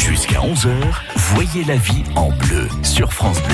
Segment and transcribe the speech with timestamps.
[0.00, 0.70] Jusqu'à 11h,
[1.34, 3.52] voyez la vie en bleu sur France Bleu.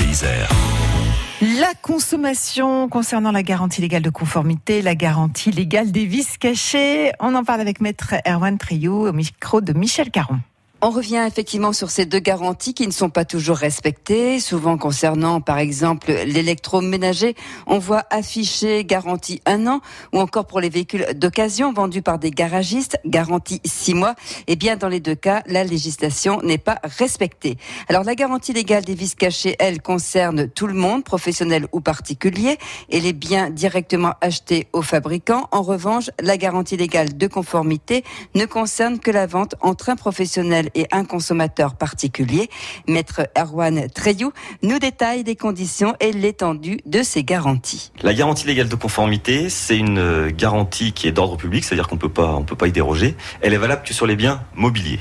[1.59, 7.11] La consommation concernant la garantie légale de conformité, la garantie légale des vices cachés.
[7.19, 10.39] On en parle avec maître Erwan Triou au micro de Michel Caron.
[10.79, 14.39] On revient effectivement sur ces deux garanties qui ne sont pas toujours respectées.
[14.39, 17.35] Souvent concernant, par exemple, l'électroménager,
[17.65, 19.81] on voit affiché garantie un an,
[20.13, 24.13] ou encore pour les véhicules d'occasion vendus par des garagistes, garantie six mois.
[24.45, 27.57] Eh bien, dans les deux cas, la législation n'est pas respectée.
[27.89, 32.59] Alors, la garantie légale des vis cachés, elle, concerne tout le monde, professionnel ou particulier,
[32.91, 35.47] et les biens directement achetés aux fabricants.
[35.51, 38.03] En revanche, la garantie légale de conformité
[38.35, 42.49] ne concerne que la vente entre un professionnel et un consommateur particulier.
[42.87, 44.31] Maître Erwan Treyou
[44.63, 47.91] nous détaille des conditions et l'étendue de ces garanties.
[48.01, 52.43] La garantie légale de conformité, c'est une garantie qui est d'ordre public, c'est-à-dire qu'on on
[52.43, 53.15] peut pas y déroger.
[53.41, 54.99] Elle est valable que sur les biens mobiliers.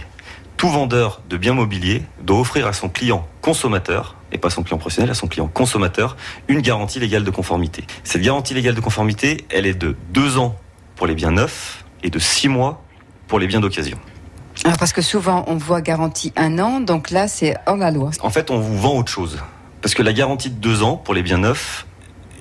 [0.56, 4.78] Tout vendeur de biens mobiliers doit offrir à son client consommateur, et pas son client
[4.78, 6.17] professionnel, à son client consommateur,
[6.48, 7.84] une garantie légale de conformité.
[8.05, 10.56] Cette garantie légale de conformité, elle est de deux ans
[10.97, 12.83] pour les biens neufs et de six mois
[13.28, 13.98] pour les biens d'occasion.
[14.67, 18.11] Alors parce que souvent on voit garantie un an, donc là c'est hors la loi.
[18.20, 19.39] En fait, on vous vend autre chose.
[19.81, 21.86] Parce que la garantie de deux ans pour les biens neufs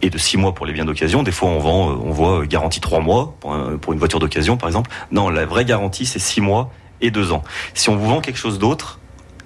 [0.02, 2.48] et de six mois pour les biens d'occasion, des fois on vend, euh, on voit
[2.48, 4.90] garantie trois mois pour, une voiture d'occasion par exemple.
[5.12, 7.44] Non, la vraie garantie c'est six mois et deux ans.
[7.76, 9.00] Si on vous vend quelque chose d'autre,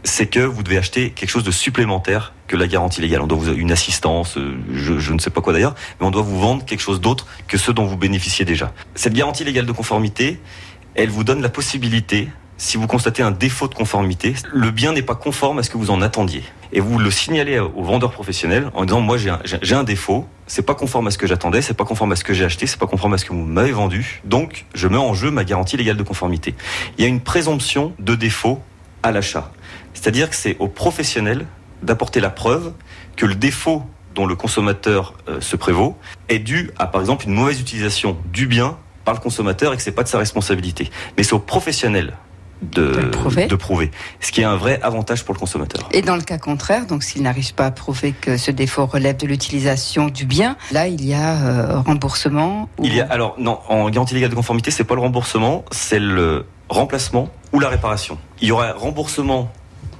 [0.05, 3.21] c'est que vous devez acheter quelque chose de supplémentaire que la garantie légale.
[3.21, 6.11] On doit vous une assistance, euh, je, je ne sais pas quoi d'ailleurs, mais on
[6.11, 8.71] doit vous vendre quelque chose d'autre que ce dont vous bénéficiez déjà.
[8.95, 10.39] Cette garantie légale de conformité,
[10.95, 15.01] elle vous donne la possibilité si vous constatez un défaut de conformité, le bien n'est
[15.01, 16.43] pas conforme à ce que vous en attendiez.
[16.73, 19.39] Et vous le signalez au vendeur professionnel en disant moi j'ai un,
[19.71, 22.33] un, défaut, c'est pas conforme à ce que j'attendais, c'est pas conforme à ce que
[22.33, 25.13] j'ai acheté, c'est pas conforme à ce que vous m'avez vendu, donc je mets en
[25.13, 26.53] jeu ma garantie légale de conformité.
[26.97, 28.61] Il y a une présomption de défaut
[29.03, 29.51] à l'achat.
[29.93, 31.47] C'est-à-dire que c'est au professionnel
[31.81, 32.73] d'apporter la preuve
[33.15, 33.83] que le défaut
[34.15, 38.47] dont le consommateur euh, se prévaut est dû à par exemple une mauvaise utilisation du
[38.47, 40.89] bien par le consommateur et que c'est pas de sa responsabilité.
[41.15, 42.13] Mais c'est au professionnel
[42.61, 43.09] de,
[43.57, 43.91] prouver.
[44.19, 45.87] Ce qui est un vrai avantage pour le consommateur.
[45.91, 49.17] Et dans le cas contraire, donc s'il n'arrive pas à prouver que ce défaut relève
[49.17, 52.69] de l'utilisation du bien, là il y a euh, remboursement.
[52.81, 55.99] Il y a alors non en garantie légale de conformité, c'est pas le remboursement, c'est
[55.99, 58.17] le remplacement ou la réparation.
[58.41, 59.51] Il y aura remboursement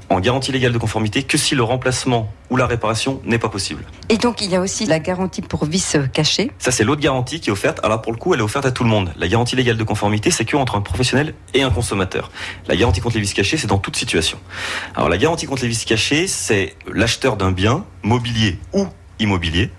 [0.10, 3.84] en garantie légale de conformité que si le remplacement ou la réparation n'est pas possible.
[4.10, 6.52] Et donc il y a aussi la garantie pour vice caché.
[6.58, 7.80] Ça c'est l'autre garantie qui est offerte.
[7.84, 9.12] Alors pour le coup elle est offerte à tout le monde.
[9.18, 12.32] La garantie légale de conformité c'est que entre un professionnel et un consommateur.
[12.68, 14.40] La garantie contre les vices cachés c'est dans toute situation.
[14.96, 18.88] Alors la garantie contre les vices cachés c'est l'acheteur d'un bien mobilier ou
[19.20, 19.70] immobilier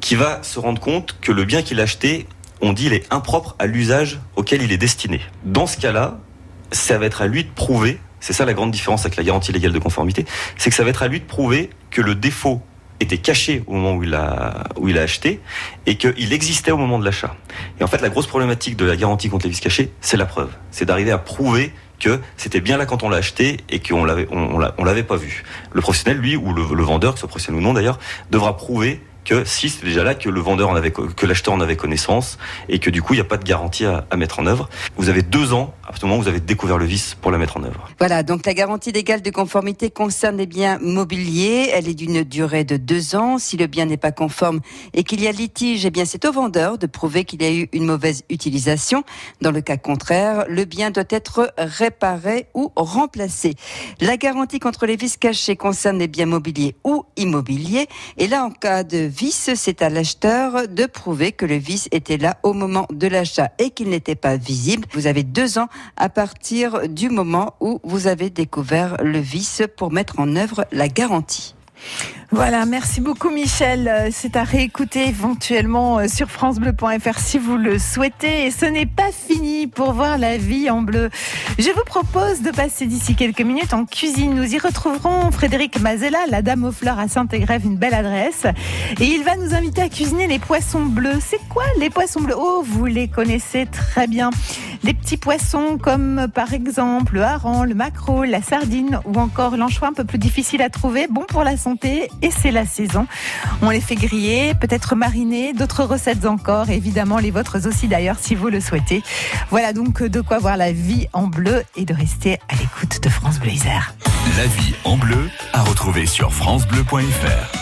[0.00, 2.26] qui va se rendre compte que le bien qu'il a acheté
[2.62, 5.20] on dit il est impropre à l'usage auquel il est destiné.
[5.44, 6.18] Dans ce cas-là,
[6.70, 9.52] ça va être à lui de prouver c'est ça la grande différence avec la garantie
[9.52, 10.24] légale de conformité,
[10.56, 12.62] c'est que ça va être à lui de prouver que le défaut
[13.00, 15.40] était caché au moment où il a, où il a acheté
[15.86, 17.34] et qu'il existait au moment de l'achat.
[17.80, 20.24] Et en fait, la grosse problématique de la garantie contre les vices cachés, c'est la
[20.26, 20.50] preuve.
[20.70, 24.28] C'est d'arriver à prouver que c'était bien là quand on l'a acheté et qu'on l'avait,
[24.30, 25.42] on, l'avait pas vu.
[25.72, 27.98] Le professionnel, lui, ou le, le vendeur, que ce soit professionnel ou non d'ailleurs,
[28.30, 31.60] devra prouver que si c'est déjà là que le vendeur en avait, que l'acheteur en
[31.60, 32.38] avait connaissance
[32.68, 34.68] et que du coup il n'y a pas de garantie à, à, mettre en œuvre.
[34.96, 37.30] Vous avez deux ans à partir du moment où vous avez découvert le vice pour
[37.30, 37.88] la mettre en œuvre.
[37.98, 41.70] Voilà, donc la garantie légale de conformité concerne les biens mobiliers.
[41.72, 43.38] Elle est d'une durée de deux ans.
[43.38, 44.60] Si le bien n'est pas conforme
[44.94, 47.52] et qu'il y a litige, eh bien c'est au vendeur de prouver qu'il y a
[47.52, 49.04] eu une mauvaise utilisation.
[49.40, 53.54] Dans le cas contraire, le bien doit être réparé ou remplacé.
[54.00, 57.86] La garantie contre les vices cachés concerne les biens mobiliers ou immobiliers.
[58.18, 62.16] Et là, en cas de vice, c'est à l'acheteur de prouver que le vice était
[62.16, 64.88] là au moment de l'achat et qu'il n'était pas visible.
[64.92, 69.92] Vous avez deux ans à partir du moment où vous avez découvert le vice pour
[69.92, 71.54] mettre en œuvre la garantie.
[72.34, 73.88] Voilà, merci beaucoup Michel.
[73.88, 78.46] Euh, c'est à réécouter éventuellement euh, sur francebleu.fr si vous le souhaitez.
[78.46, 81.10] Et ce n'est pas fini pour voir la vie en bleu.
[81.58, 84.34] Je vous propose de passer d'ici quelques minutes en cuisine.
[84.34, 88.46] Nous y retrouverons Frédéric Mazella, la dame aux fleurs à Saint-Égrève, une belle adresse.
[88.98, 91.18] Et il va nous inviter à cuisiner les poissons bleus.
[91.20, 92.36] C'est quoi les poissons bleus?
[92.38, 94.30] Oh, vous les connaissez très bien.
[94.84, 99.88] Des petits poissons comme par exemple le hareng, le maquereau, la sardine ou encore l'anchois
[99.88, 101.06] un peu plus difficile à trouver.
[101.08, 103.06] Bon pour la santé et c'est la saison.
[103.60, 108.34] On les fait griller, peut-être mariner, d'autres recettes encore, évidemment les vôtres aussi d'ailleurs si
[108.34, 109.02] vous le souhaitez.
[109.50, 113.08] Voilà donc de quoi voir la vie en bleu et de rester à l'écoute de
[113.08, 113.50] France Bleu
[114.36, 117.61] La vie en bleu à retrouver sur francebleu.fr.